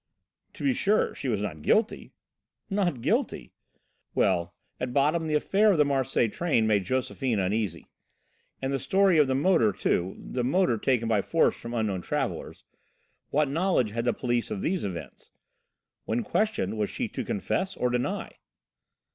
[0.53, 2.11] To be sure, she was not guilty.
[2.71, 3.53] Not guilty?
[4.15, 7.85] Well, at bottom the affair of the Marseilles train made Josephine uneasy.
[8.63, 12.63] And the story of the motor, too, the motor taken by force from unknown travellers.
[13.29, 15.29] What knowledge had the police of these events?
[16.05, 18.37] When questioned, was she to confess or deny?